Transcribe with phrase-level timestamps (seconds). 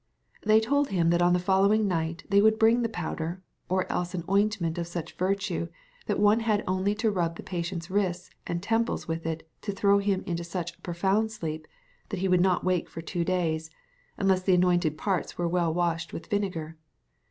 [0.41, 4.15] They told him that on the following night they would bring the powder, or else
[4.15, 5.67] an ointment of such virtue
[6.07, 9.99] that one had only to rub the patient's wrists and temples with it to throw
[9.99, 11.67] him into such a profound sleep,
[12.09, 13.69] that he would not wake for two days,
[14.17, 16.77] unless the anointed parts were well washed with vinegar.